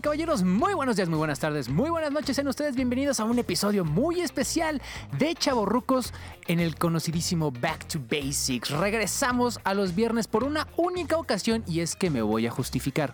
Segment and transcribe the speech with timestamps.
[0.00, 2.36] Caballeros, muy buenos días, muy buenas tardes, muy buenas noches.
[2.36, 4.82] Sean ustedes bienvenidos a un episodio muy especial
[5.18, 6.12] de Chaborrucos
[6.48, 8.70] en el conocidísimo Back to Basics.
[8.70, 13.12] Regresamos a los viernes por una única ocasión y es que me voy a justificar.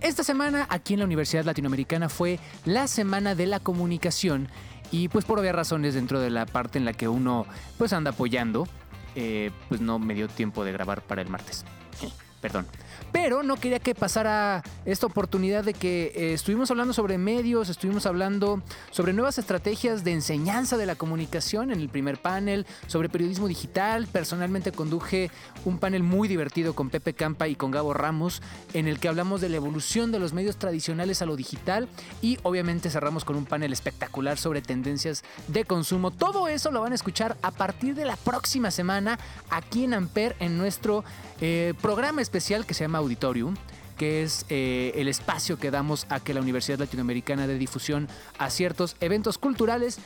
[0.00, 4.48] Esta semana aquí en la Universidad Latinoamericana fue la Semana de la Comunicación
[4.90, 7.46] y pues por obvias razones dentro de la parte en la que uno
[7.78, 8.68] pues anda apoyando,
[9.14, 11.64] eh, pues no me dio tiempo de grabar para el martes.
[12.42, 12.66] Perdón.
[13.12, 18.06] Pero no quería que pasara esta oportunidad de que eh, estuvimos hablando sobre medios, estuvimos
[18.06, 23.48] hablando sobre nuevas estrategias de enseñanza de la comunicación en el primer panel, sobre periodismo
[23.48, 24.06] digital.
[24.06, 25.30] Personalmente conduje
[25.64, 28.42] un panel muy divertido con Pepe Campa y con Gabo Ramos,
[28.74, 31.88] en el que hablamos de la evolución de los medios tradicionales a lo digital
[32.22, 36.10] y obviamente cerramos con un panel espectacular sobre tendencias de consumo.
[36.10, 39.18] Todo eso lo van a escuchar a partir de la próxima semana
[39.50, 41.04] aquí en Amper en nuestro
[41.40, 43.56] eh, programa especial que se llama Auditorium
[44.00, 48.48] que es eh, el espacio que damos a que la Universidad Latinoamericana dé difusión a
[48.48, 49.98] ciertos eventos culturales.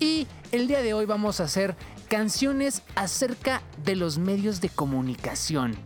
[0.00, 1.76] Y el día de hoy vamos a hacer
[2.08, 5.76] canciones acerca de los medios de comunicación.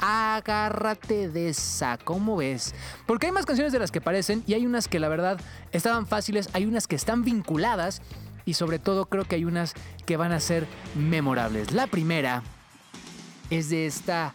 [0.00, 2.72] Agárrate de esa, ¿cómo ves?
[3.04, 5.40] Porque hay más canciones de las que parecen y hay unas que la verdad
[5.72, 8.00] estaban fáciles, hay unas que están vinculadas
[8.44, 9.74] y sobre todo creo que hay unas
[10.06, 11.72] que van a ser memorables.
[11.72, 12.44] La primera
[13.50, 14.34] es de esta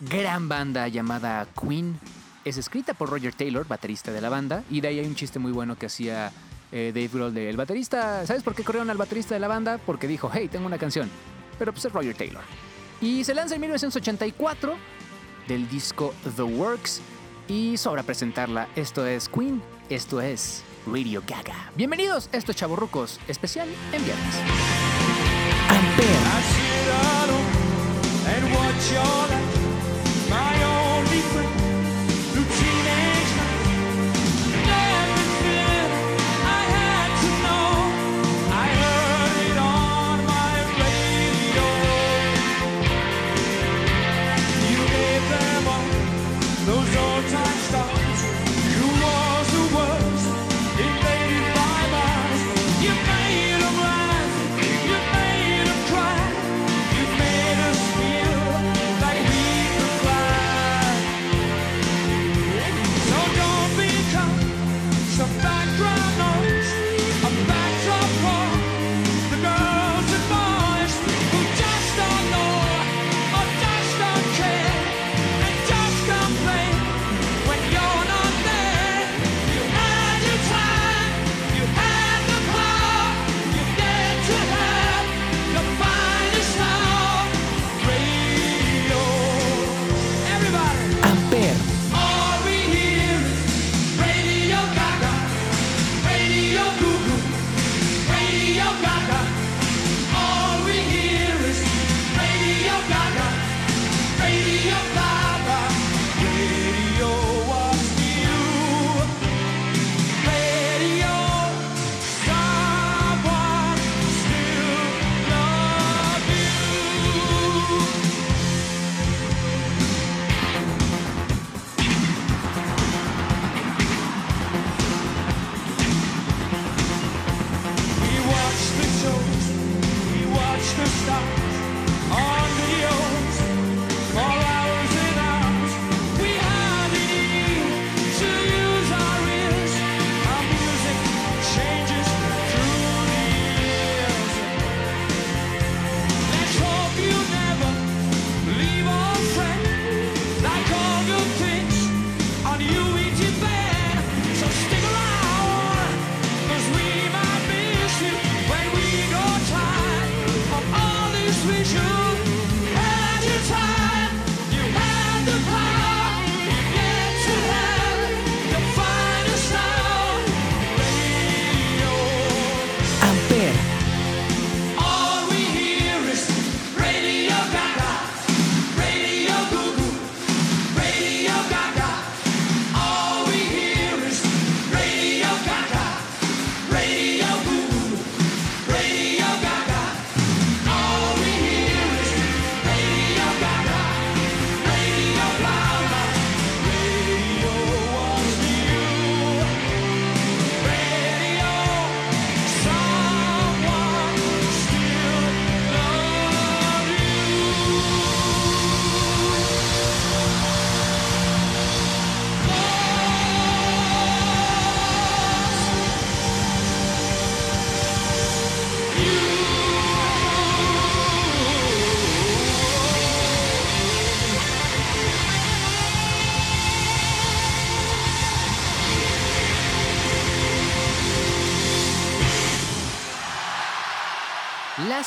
[0.00, 1.98] gran banda llamada Queen.
[2.44, 5.38] Es escrita por Roger Taylor, baterista de la banda, y de ahí hay un chiste
[5.38, 6.32] muy bueno que hacía
[6.72, 8.26] eh, Dave Grohl del baterista.
[8.26, 9.78] ¿Sabes por qué corrieron al baterista de la banda?
[9.78, 11.10] Porque dijo, hey, tengo una canción.
[11.58, 12.42] Pero pues es Roger Taylor.
[13.00, 14.76] Y se lanza en 1984
[15.46, 17.00] del disco The Works.
[17.48, 21.70] Y sobra presentarla, esto es Queen, esto es Radio Gaga.
[21.76, 24.34] Bienvenidos, esto es Chaborrucos, especial en viernes.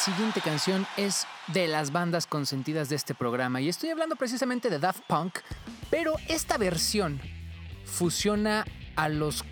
[0.02, 3.62] Siguiente canción es de las bandas consentidas de este programa.
[3.62, 5.38] Y estoy hablando precisamente de Daft Punk,
[5.92, 7.22] pero esta versión
[7.86, 8.66] fusiona
[8.96, 9.46] a los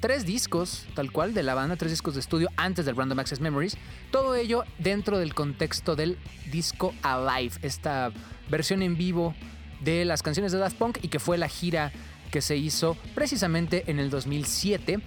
[0.00, 3.38] tres discos, tal cual, de la banda, tres discos de estudio antes del Random Access
[3.38, 3.76] Memories,
[4.10, 6.18] todo ello dentro del contexto del
[6.50, 8.10] disco Alive, esta
[8.50, 9.36] versión en vivo
[9.82, 11.92] de las canciones de Daft Punk y que fue la gira
[12.32, 14.98] que se hizo precisamente en el 2007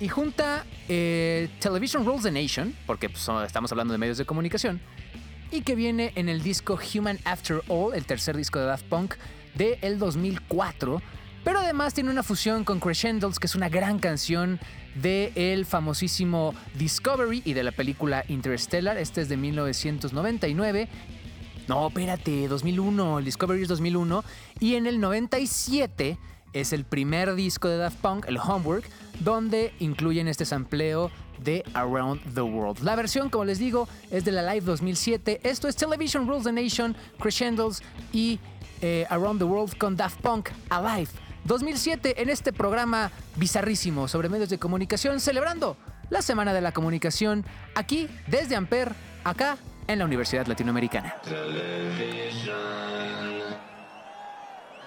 [0.00, 4.80] y junta eh, Television Rules the Nation, porque pues, estamos hablando de medios de comunicación,
[5.50, 9.14] y que viene en el disco Human After All, el tercer disco de Daft Punk
[9.54, 11.02] de el 2004.
[11.44, 14.60] Pero además tiene una fusión con Crescendos, que es una gran canción
[14.94, 18.98] del el famosísimo Discovery y de la película Interstellar.
[18.98, 20.88] Este es de 1999.
[21.68, 23.20] No, espérate, 2001.
[23.20, 24.24] El Discovery es 2001.
[24.60, 26.18] Y en el 97
[26.52, 28.84] es el primer disco de Daft Punk, el Homework,
[29.20, 31.10] donde incluyen este sampleo
[31.42, 32.80] de Around the World.
[32.80, 35.40] La versión, como les digo, es de la Live 2007.
[35.44, 38.40] Esto es Television Rules the Nation, Crescendos y
[38.80, 41.10] eh, Around the World con Daft Punk Alive.
[41.44, 45.76] 2007 en este programa bizarrísimo sobre medios de comunicación, celebrando
[46.10, 48.92] la Semana de la Comunicación aquí desde Amper,
[49.24, 49.56] acá
[49.86, 51.14] en la Universidad Latinoamericana.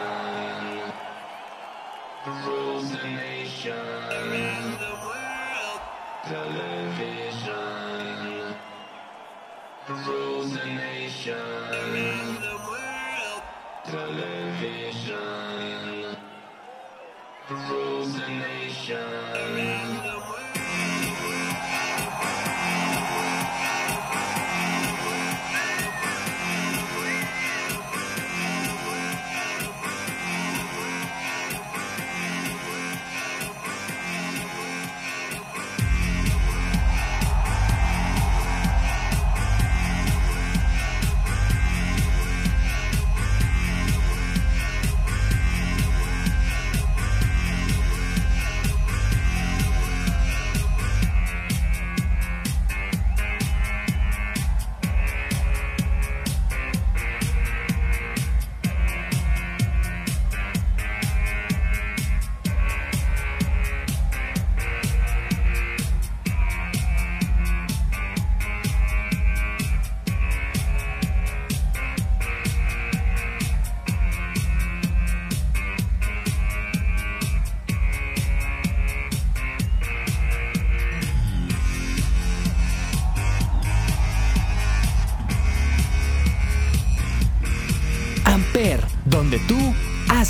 [2.46, 3.76] rules the nation.
[4.08, 5.80] The world.
[6.24, 7.56] Television
[10.06, 11.36] rules the nation.
[12.40, 13.42] The world.
[13.84, 15.20] Television
[17.50, 19.93] rules the nation.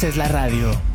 [0.04, 0.93] Haces la radio.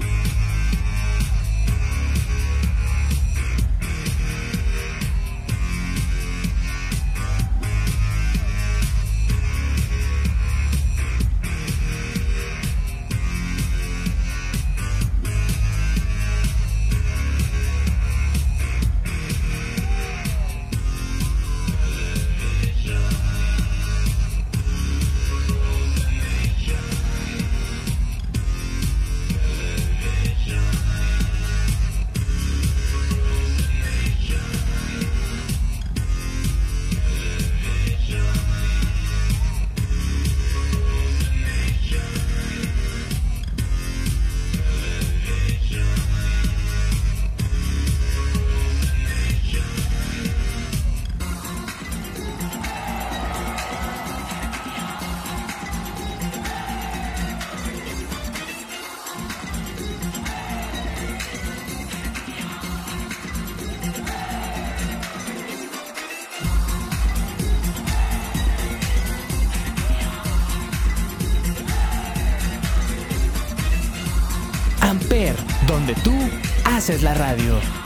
[76.80, 77.79] Haces la radio.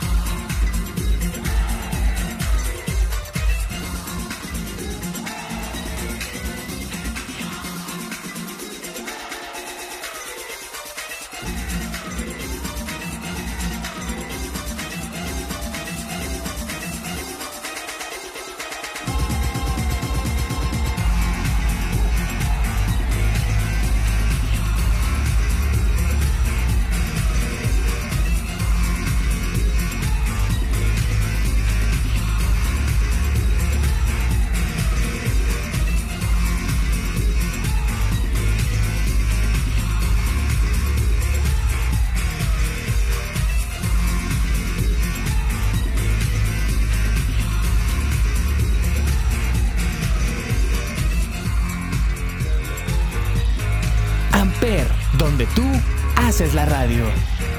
[56.44, 57.53] Haces la radio.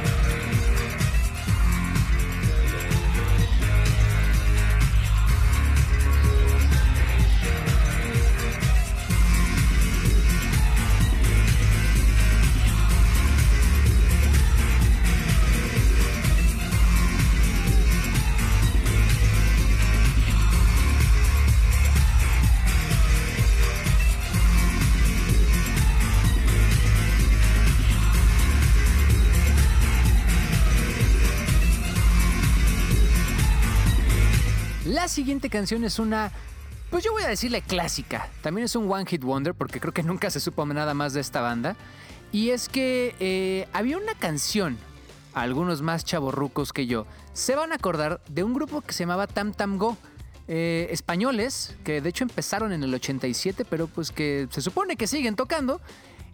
[35.06, 36.32] La siguiente canción es una,
[36.90, 38.28] pues yo voy a decirle clásica.
[38.42, 41.22] También es un One Hit Wonder porque creo que nunca se supo nada más de
[41.22, 41.76] esta banda.
[42.32, 44.80] Y es que eh, había una canción,
[45.36, 49.28] algunos más chavorrucos que yo, se van a acordar de un grupo que se llamaba
[49.28, 49.96] Tam Tam Go.
[50.48, 55.06] eh, españoles, que de hecho empezaron en el 87, pero pues que se supone que
[55.06, 55.82] siguen tocando.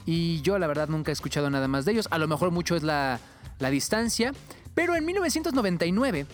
[0.05, 2.07] Y yo la verdad nunca he escuchado nada más de ellos.
[2.09, 3.19] A lo mejor mucho es la,
[3.59, 4.31] la distancia.
[4.73, 6.25] Pero en 1999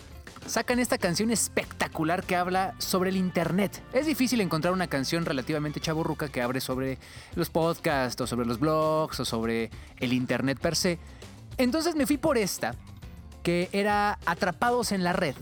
[0.46, 3.82] sacan esta canción espectacular que habla sobre el Internet.
[3.92, 6.98] Es difícil encontrar una canción relativamente chaburruca que hable sobre
[7.34, 10.98] los podcasts o sobre los blogs o sobre el Internet per se.
[11.56, 12.74] Entonces me fui por esta,
[13.42, 15.34] que era Atrapados en la Red.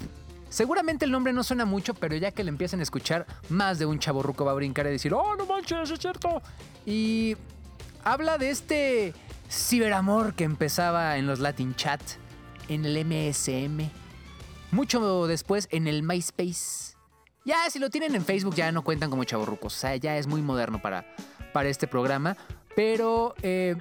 [0.48, 3.86] Seguramente el nombre no suena mucho, pero ya que le empiecen a escuchar, más de
[3.86, 6.40] un chaburruco va a brincar y decir, ¡Oh, no manches, es cierto!
[6.86, 7.36] Y
[8.04, 9.12] habla de este
[9.50, 12.00] ciberamor que empezaba en los Latin Chat,
[12.68, 13.90] en el MSM,
[14.70, 16.96] mucho después en el MySpace.
[17.44, 20.26] Ya, si lo tienen en Facebook ya no cuentan como chavorrucos, o sea, ya es
[20.26, 21.06] muy moderno para,
[21.52, 22.37] para este programa,
[22.75, 23.76] pero eh,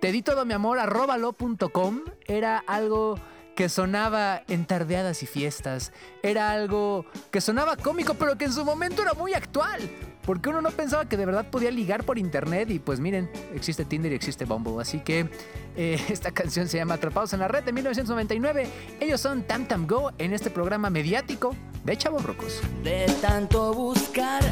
[0.00, 3.20] te di todo mi amor, arróbalo.com, era algo
[3.54, 5.92] que sonaba en tardeadas y fiestas,
[6.22, 9.88] era algo que sonaba cómico, pero que en su momento era muy actual.
[10.24, 13.84] Porque uno no pensaba que de verdad podía ligar por internet y pues miren, existe
[13.84, 14.80] Tinder y existe Bumble.
[14.80, 15.28] Así que
[15.76, 18.66] eh, esta canción se llama Atrapados en la Red de 1999.
[19.00, 22.60] Ellos son Tam Tam Go en este programa mediático de Chavos Rocos.
[22.84, 24.42] De tanto buscar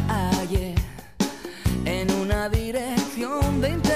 [0.40, 0.74] ayer
[1.84, 3.89] en una dirección de internet,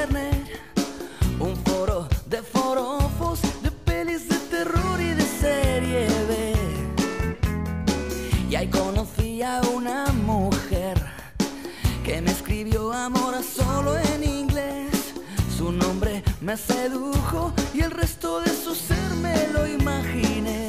[13.05, 15.13] escribió amor a solo en inglés.
[15.57, 20.69] Su nombre me sedujo y el resto de su ser me lo imaginé.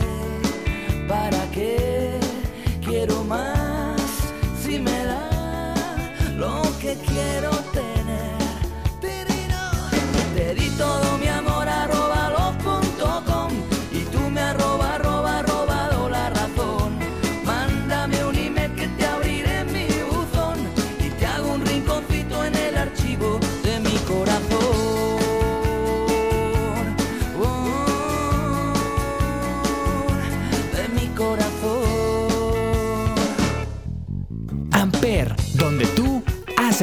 [1.08, 2.20] ¿Para qué
[2.84, 4.02] quiero más
[4.62, 5.30] si me da
[6.38, 7.65] lo que quiero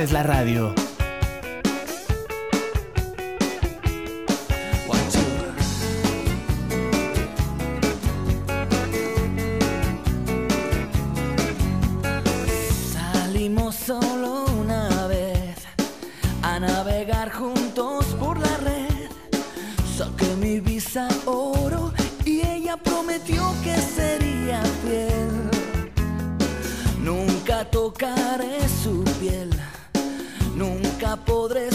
[0.02, 0.74] haces la radio.
[12.92, 15.56] Salimos solo una vez
[16.42, 19.08] a navegar juntos por la red.
[19.96, 21.92] Saqué mi visa oro
[22.24, 25.30] y ella prometió que sería fiel.
[26.98, 28.71] Nunca tocaré
[31.16, 31.71] podré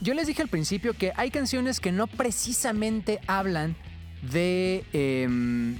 [0.00, 3.76] yo les dije al principio que hay canciones que no precisamente hablan
[4.32, 5.76] de em,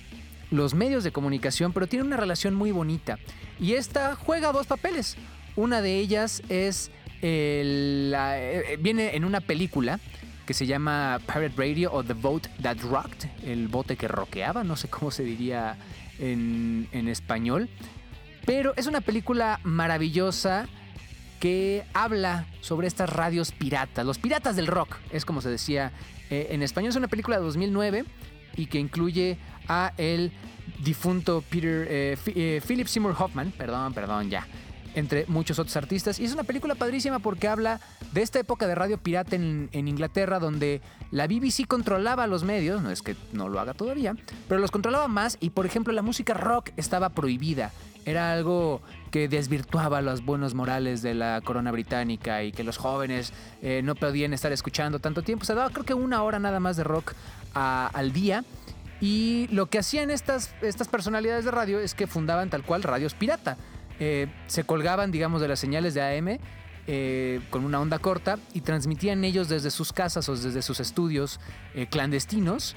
[0.50, 3.18] los medios de comunicación, pero tienen una relación muy bonita.
[3.60, 5.16] Y esta juega dos papeles.
[5.56, 6.90] Una de ellas es
[7.20, 9.98] eh, viene en una película
[10.46, 14.76] que se llama Pirate Radio o The Boat That Rocked, el bote que roqueaba, no
[14.76, 15.76] sé cómo se diría
[16.20, 17.68] en español.
[18.46, 20.66] Pero es una película maravillosa
[21.38, 25.92] que habla sobre estas radios piratas, los piratas del rock, es como se decía
[26.30, 26.90] eh, en español.
[26.90, 28.04] Es una película de 2009
[28.56, 30.32] y que incluye a el
[30.84, 34.46] difunto Peter eh, eh, Philip Seymour Hoffman, perdón, perdón, ya,
[34.98, 36.18] entre muchos otros artistas.
[36.18, 37.80] Y es una película padrísima porque habla
[38.12, 40.80] de esta época de radio pirata en, Inglaterra donde
[41.10, 44.14] la BBC controlaba los medios, no es que no lo haga todavía,
[44.48, 47.72] pero los controlaba más y por ejemplo la música rock estaba prohibida.
[48.04, 48.80] Era algo
[49.10, 53.32] que desvirtuaba los buenos morales de la corona británica y que los jóvenes
[53.62, 55.44] eh, no podían estar escuchando tanto tiempo.
[55.44, 57.14] Se daba creo que una hora nada más de rock
[57.54, 58.44] al día.
[59.00, 63.14] Y lo que hacían estas, estas personalidades de radio es que fundaban tal cual radios
[63.14, 63.56] pirata.
[64.00, 66.38] Eh, se colgaban, digamos, de las señales de AM
[66.86, 71.40] eh, con una onda corta y transmitían ellos desde sus casas o desde sus estudios
[71.74, 72.76] eh, clandestinos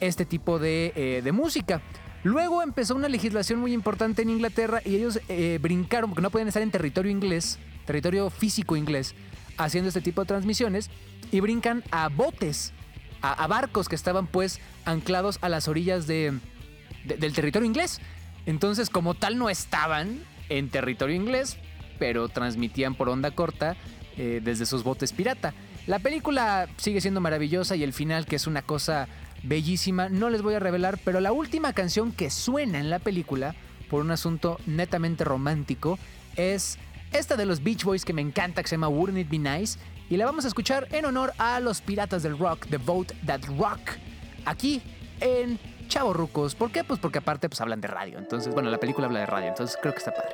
[0.00, 1.80] este tipo de, música.
[2.22, 5.18] Luego empezó una legislación muy importante en Inglaterra y ellos
[5.60, 9.14] brincaron, porque no podían estar en territorio inglés, territorio físico inglés,
[9.56, 10.90] haciendo este tipo de transmisiones,
[11.30, 12.74] y brincan a botes,
[13.22, 16.38] a, barcos que estaban pues anclados a las orillas de-
[17.04, 18.00] del territorio inglés.
[18.44, 21.56] Entonces, como tal, no estaban en territorio inglés,
[21.98, 23.76] pero transmitían por onda corta
[24.16, 25.54] eh, desde sus botes pirata.
[25.86, 29.08] La película sigue siendo maravillosa y el final, que es una cosa
[29.42, 33.54] bellísima, no les voy a revelar, pero la última canción que suena en la película,
[33.88, 35.98] por un asunto netamente romántico,
[36.34, 36.78] es
[37.12, 39.78] esta de los Beach Boys que me encanta, que se llama Wouldn't It Be Nice,
[40.10, 43.42] y la vamos a escuchar en honor a los piratas del rock, The Boat That
[43.58, 43.80] Rock,
[44.44, 44.82] aquí
[45.20, 46.54] en Chavo Rucos.
[46.54, 46.84] ¿Por qué?
[46.84, 49.78] Pues porque aparte pues hablan de radio, entonces, bueno, la película habla de radio, entonces
[49.80, 50.30] creo que está padre.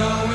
[0.00, 0.29] Know,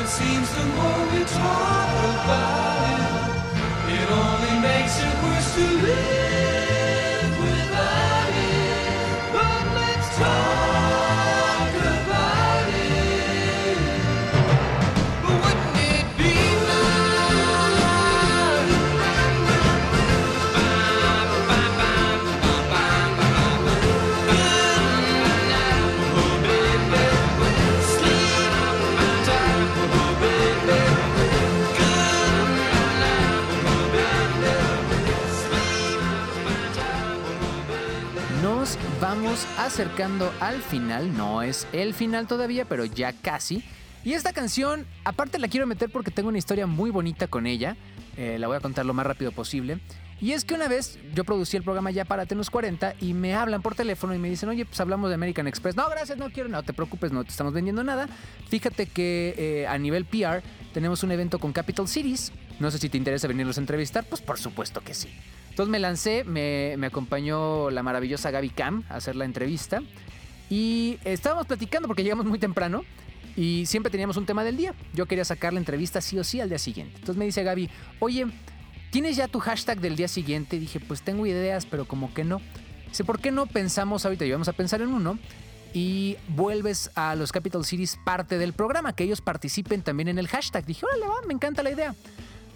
[39.16, 43.64] vamos acercando al final, no es el final todavía, pero ya casi.
[44.04, 47.78] Y esta canción, aparte la quiero meter porque tengo una historia muy bonita con ella,
[48.18, 49.78] eh, la voy a contar lo más rápido posible.
[50.20, 53.34] Y es que una vez yo producí el programa ya para Tenos 40 y me
[53.34, 55.76] hablan por teléfono y me dicen, oye, pues hablamos de American Express.
[55.76, 58.08] No, gracias, no quiero, no te preocupes, no te estamos vendiendo nada.
[58.48, 60.42] Fíjate que eh, a nivel PR
[60.74, 62.32] tenemos un evento con Capital Cities.
[62.60, 65.08] No sé si te interesa venirlos a entrevistar, pues por supuesto que sí.
[65.56, 69.80] Entonces me lancé, me, acompañó la maravillosa Gaby Cam a hacer la entrevista
[70.50, 72.84] y estábamos platicando porque llegamos muy temprano
[73.36, 74.74] Y siempre teníamos un tema del día.
[74.92, 76.96] Yo quería sacar la entrevista sí o sí al día siguiente.
[76.96, 78.26] Entonces me dice Gaby, oye,
[78.90, 80.56] ¿tienes ya tu hashtag del día siguiente?
[80.56, 82.42] Y dije, pues tengo ideas, pero como que no.
[82.90, 84.26] Dice, ¿por qué no pensamos ahorita?
[84.26, 85.18] Y vamos a pensar en uno.
[85.72, 90.28] Y vuelves a los Capital Cities parte del programa, que ellos participen también en el
[90.28, 90.66] hashtag.
[90.66, 91.94] Dije, órale, va, me encanta la idea.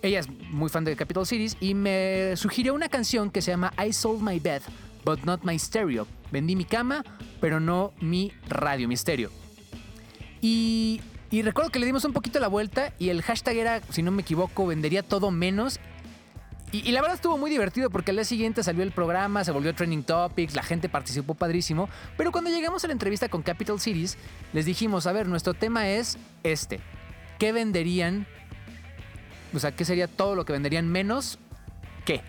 [0.03, 3.73] Ella es muy fan de Capital Cities y me sugirió una canción que se llama
[3.85, 4.63] I Sold My Bed,
[5.05, 6.07] but not my stereo.
[6.31, 7.05] Vendí mi cama,
[7.41, 8.95] pero no mi radio, mi.
[10.41, 14.03] Y, y recuerdo que le dimos un poquito la vuelta y el hashtag era, si
[14.03, 15.81] no me equivoco, vendería todo menos.
[16.73, 19.51] Y, y la verdad estuvo muy divertido porque al día siguiente salió el programa, se
[19.51, 21.91] volvió Trending Topics, la gente participó padrísimo.
[22.17, 24.17] Pero cuando llegamos a la entrevista con Capital Cities,
[24.55, 26.81] les dijimos, a ver, nuestro tema es este.
[27.39, 28.27] ¿Qué venderían?
[29.55, 31.39] O sea, ¿qué sería todo lo que venderían menos
[32.05, 32.23] qué?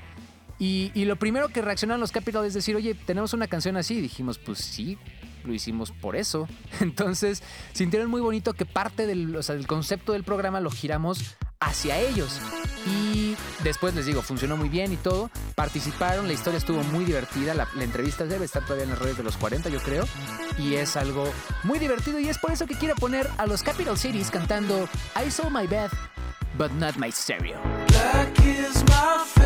[0.63, 3.95] Y, lo primero que reaccionaron los Capital es decir, oye, tenemos una canción así.
[3.95, 4.95] Y dijimos, pues sí,
[5.43, 6.47] lo hicimos por eso.
[6.79, 7.41] Entonces,
[7.73, 12.39] sintieron muy bonito que parte del, o sea, concepto del programa lo giramos hacia ellos.
[12.85, 15.31] Y después les digo, funcionó muy bien y todo.
[15.55, 17.55] Participaron, la historia estuvo muy divertida.
[17.55, 20.05] La, la entrevista debe estar todavía en las redes de los 40, yo creo.
[20.59, 21.27] Y es algo
[21.63, 22.19] muy divertido.
[22.19, 25.65] Y es por eso que quiero poner a los Capital Cities cantando I saw my
[25.65, 25.89] bed,
[26.61, 27.59] but not my stereo.
[27.87, 29.40] Black is my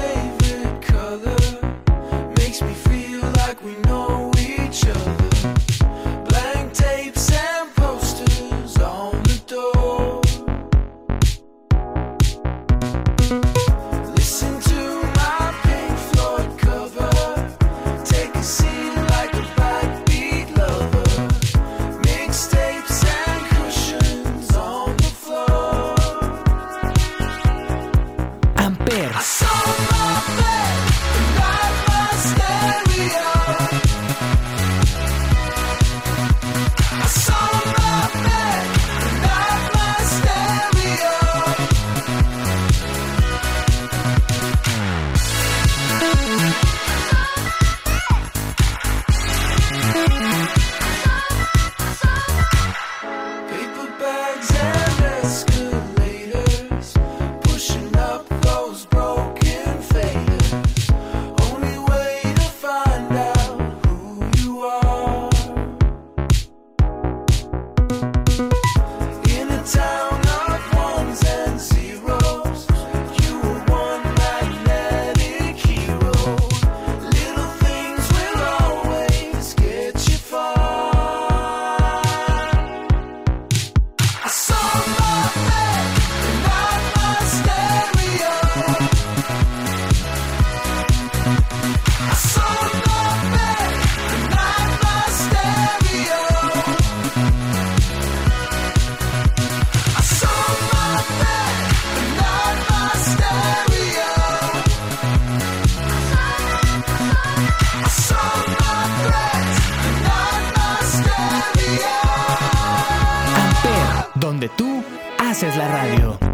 [114.26, 114.84] donde tú
[115.20, 116.25] haces la radio.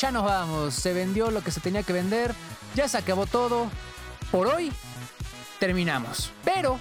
[0.00, 0.74] Ya nos vamos.
[0.74, 2.34] Se vendió lo que se tenía que vender.
[2.74, 3.68] Ya se acabó todo.
[4.30, 4.72] Por hoy
[5.58, 6.30] terminamos.
[6.44, 6.78] Pero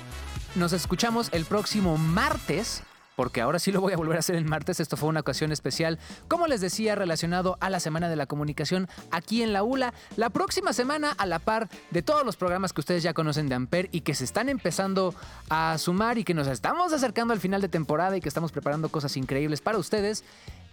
[0.55, 2.83] nos escuchamos el próximo martes
[3.17, 4.79] porque ahora sí lo voy a volver a hacer el martes.
[4.79, 5.97] Esto fue una ocasión especial,
[6.27, 9.91] como les decía, relacionado a la Semana de la Comunicación aquí en la ULA.
[10.17, 13.55] La próxima semana, a la par de todos los programas que ustedes ya conocen de
[13.55, 15.15] Amper y que se están empezando
[15.49, 18.89] a sumar y que nos estamos acercando al final de temporada y que estamos preparando
[18.89, 20.23] cosas increíbles para ustedes,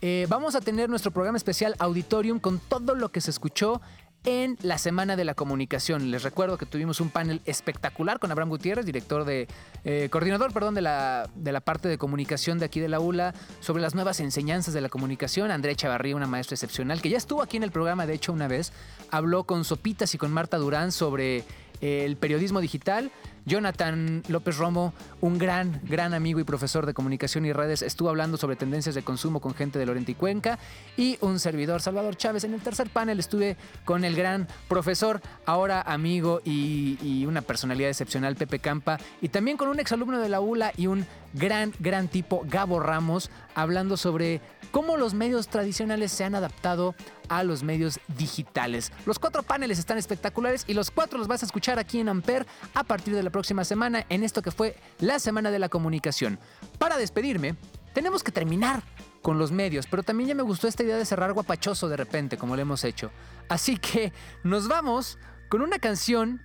[0.07, 3.81] eh, vamos a tener nuestro programa especial Auditorium con todo lo que se escuchó
[4.25, 6.11] en la Semana de la Comunicación.
[6.11, 9.49] Les recuerdo que tuvimos un panel espectacular con Abraham Gutiérrez, director de,
[9.85, 13.33] eh, coordinador, perdón, de la, de la parte de comunicación de aquí de la ULA,
[13.61, 15.51] sobre las nuevas enseñanzas de la comunicación.
[15.51, 18.47] Andrea Chavarría, una maestra excepcional, que ya estuvo aquí en el programa, de hecho, una
[18.47, 18.75] vez,
[19.11, 21.45] habló con Sopitas y con Marta Durán sobre
[21.81, 23.11] eh, el periodismo digital.
[23.47, 28.37] Jonathan López Romo, un gran, gran amigo y profesor de comunicación y redes, estuvo hablando
[28.37, 30.59] sobre tendencias de consumo con gente de Lorente y Cuenca.
[30.97, 32.45] Y un servidor, Salvador Chávez.
[32.45, 38.37] En el tercer panel estuve con el gran profesor, ahora amigo y, una personalidad excepcional,
[38.37, 38.99] Pepe Campa.
[39.21, 43.31] Y también con un exalumno de la ULA y un gran, gran tipo, Gabo Ramos,
[43.55, 46.95] hablando sobre cómo los medios tradicionales se han adaptado
[47.29, 48.93] a los medios digitales.
[49.07, 52.47] Los cuatro paneles están espectaculares y los cuatro los vas a escuchar aquí en Amper
[52.75, 56.39] a partir de la próxima semana en esto que fue la Semana de la Comunicación.
[56.79, 57.57] Para despedirme,
[57.93, 58.85] tenemos que terminar
[59.23, 62.37] con los medios, pero también ya me gustó esta idea de cerrar guapachoso de repente,
[62.37, 63.11] como lo hemos hecho.
[63.49, 64.13] Así que
[64.45, 65.19] nos vamos
[65.49, 66.43] con una canción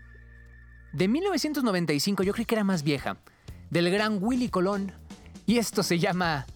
[0.91, 3.17] de 1995, yo creí que era más vieja,
[3.69, 4.91] del gran Willy Colón,
[5.45, 6.47] y esto se llama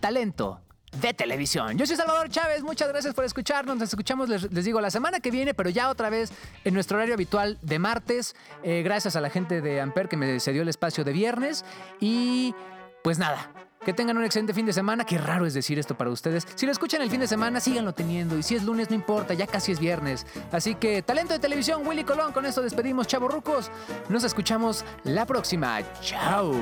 [0.00, 0.63] Talento
[1.00, 1.76] de Televisión.
[1.76, 5.30] Yo soy Salvador Chávez, muchas gracias por escucharnos, nos escuchamos, les, digo, la semana que
[5.30, 6.32] viene, pero ya otra vez
[6.64, 10.40] en nuestro horario habitual de martes, Eh, gracias a la gente de Amper que me
[10.40, 11.64] cedió el espacio de viernes,
[12.00, 12.54] y
[13.02, 13.50] pues nada.
[13.84, 15.04] Que tengan un excelente fin de semana.
[15.04, 16.46] Qué raro es decir esto para ustedes.
[16.54, 18.38] Si lo escuchan el fin de semana, síganlo teniendo.
[18.38, 20.26] Y si es lunes, no importa, ya casi es viernes.
[20.52, 22.32] Así que, talento de televisión, Willy Colón.
[22.32, 23.70] Con esto despedimos, chavorrucos.
[24.08, 25.80] Nos escuchamos la próxima.
[26.00, 26.54] Chao.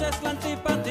[0.00, 0.83] Las actrices la antipatía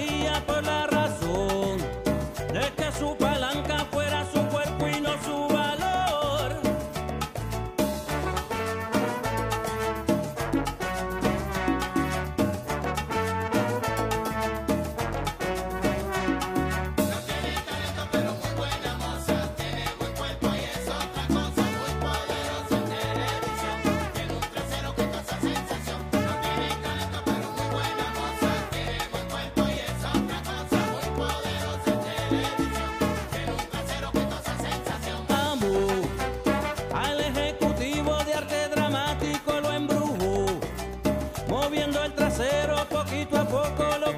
[42.15, 44.17] trasero poquito a poco lo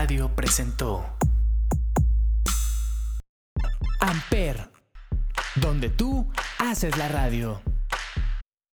[0.00, 1.04] Radio presentó
[4.00, 4.70] Amper,
[5.56, 6.26] donde tú
[6.58, 7.60] haces la radio.